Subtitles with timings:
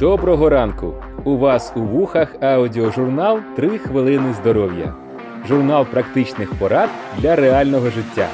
[0.00, 0.94] Доброго ранку!
[1.24, 4.94] У вас у вухах аудіожурнал «3 хвилини здоров'я.
[5.48, 8.28] Журнал практичних порад для реального життя.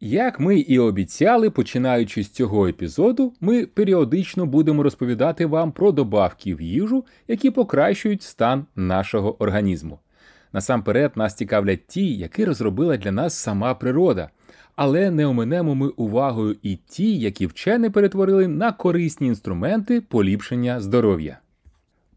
[0.00, 6.54] Як ми і обіцяли, починаючи з цього епізоду, ми періодично будемо розповідати вам про добавки
[6.54, 9.98] в їжу, які покращують стан нашого організму.
[10.52, 14.30] Насамперед нас цікавлять ті, які розробила для нас сама природа.
[14.76, 21.38] Але не оминемо ми увагою і ті, які вчені перетворили на корисні інструменти поліпшення здоров'я.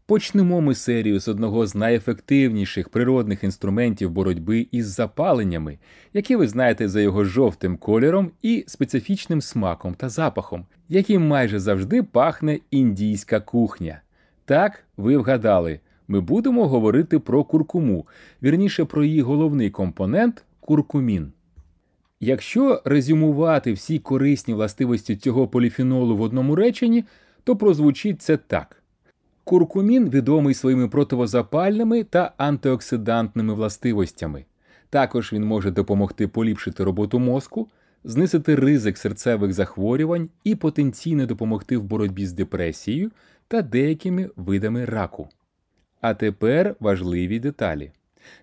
[0.06, 5.78] Почнемо ми серію з одного з найефективніших природних інструментів боротьби із запаленнями,
[6.14, 12.02] які ви знаєте за його жовтим кольором і специфічним смаком та запахом, яким майже завжди
[12.02, 14.00] пахне індійська кухня.
[14.44, 18.06] Так, ви вгадали, ми будемо говорити про куркуму,
[18.42, 21.32] вірніше про її головний компонент куркумін.
[22.20, 27.04] Якщо резюмувати всі корисні властивості цього поліфенолу в одному реченні,
[27.44, 28.82] то прозвучить це так.
[29.44, 34.44] Куркумін відомий своїми противозапальними та антиоксидантними властивостями.
[34.90, 37.68] Також він може допомогти поліпшити роботу мозку,
[38.04, 43.10] знизити ризик серцевих захворювань і потенційно допомогти в боротьбі з депресією
[43.48, 45.28] та деякими видами раку.
[46.00, 47.92] А тепер важливі деталі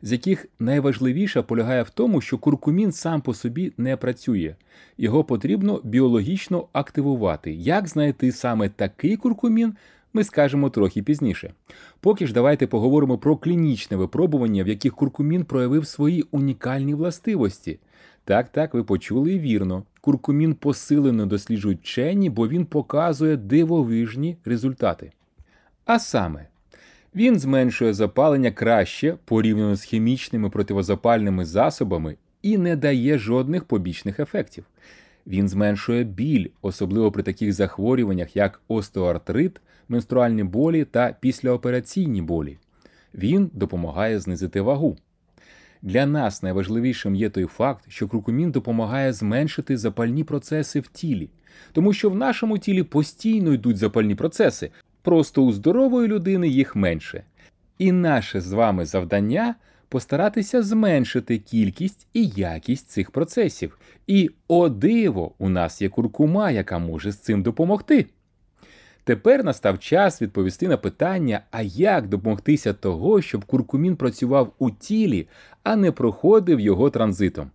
[0.02, 4.56] з яких найважливіша полягає в тому, що куркумін сам по собі не працює,
[4.98, 7.54] його потрібно біологічно активувати.
[7.54, 9.74] Як знайти саме такий куркумін,
[10.14, 11.54] ми скажемо трохи пізніше.
[12.00, 17.80] Поки ж давайте поговоримо про клінічне випробування, в яких куркумін проявив свої унікальні властивості.
[18.26, 19.84] Так, так, ви почули вірно.
[20.02, 25.12] Куркумін посилено досліджують вчені, бо він показує дивовижні результати.
[25.86, 26.48] А саме,
[27.16, 34.66] він зменшує запалення краще порівняно з хімічними противозапальними засобами і не дає жодних побічних ефектів.
[35.28, 42.58] Він зменшує біль, особливо при таких захворюваннях, як остеоартрит, менструальні болі та післяопераційні болі.
[43.14, 44.98] Він допомагає знизити вагу.
[45.82, 51.30] Для нас найважливішим є той факт, що крукумін допомагає зменшити запальні процеси в тілі,
[51.72, 54.72] тому що в нашому тілі постійно йдуть запальні процеси,
[55.06, 57.24] просто у здорової людини їх менше.
[57.78, 59.56] І наше з вами завдання
[59.90, 63.80] постаратися зменшити кількість і якість цих процесів.
[64.08, 68.06] І о диво, у нас є куркума, яка може з цим допомогти.
[69.04, 75.28] Тепер настав час відповісти на питання, а як допомогтися того, щоб куркумін працював у тілі,
[75.64, 77.52] а не проходив його транзитом.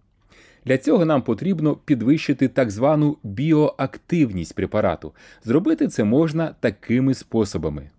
[0.65, 5.13] Для цього нам потрібно підвищити так звану біоактивність препарату.
[5.45, 7.91] Зробити це можна такими способами.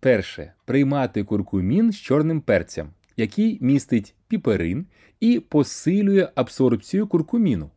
[0.00, 4.86] Перше приймати куркумін з чорним перцем, який містить піперин
[5.20, 7.70] і посилює абсорбцію куркуміну.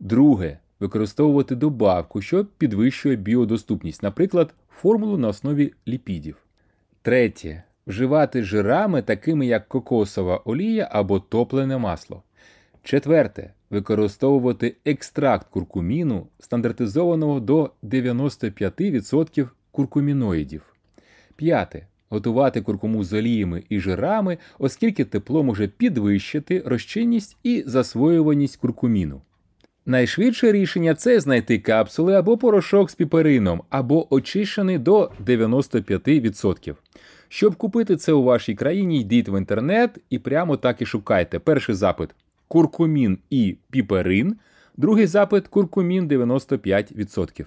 [0.00, 6.36] Друге використовувати добавку, що підвищує біодоступність, наприклад, формулу на основі ліпідів.
[7.02, 12.22] Третє вживати жирами, такими як кокосова олія або топлене масло.
[12.86, 13.52] Четверте.
[13.70, 20.62] Використовувати екстракт куркуміну, стандартизованого до 95% куркуміноїдів.
[21.36, 21.86] П'яте.
[22.08, 29.20] Готувати куркуму з оліями і жирами, оскільки тепло може підвищити розчинність і засвоюваність куркуміну.
[29.86, 36.74] Найшвидше рішення це знайти капсули або порошок з піперином, або очищений до 95%.
[37.28, 41.38] Щоб купити це у вашій країні, йдіть в інтернет і прямо так і шукайте.
[41.38, 42.10] Перший запит
[42.48, 44.36] куркумін і піперин,
[44.76, 47.46] другий запит куркумін 95%.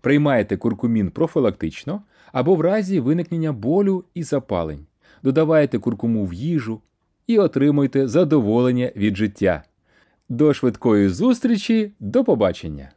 [0.00, 4.86] Приймаєте куркумін профілактично або в разі виникнення болю і запалень.
[5.22, 6.80] додаваєте куркуму в їжу
[7.26, 9.62] і отримуйте задоволення від життя.
[10.28, 12.90] До швидкої зустрічі, до побачення!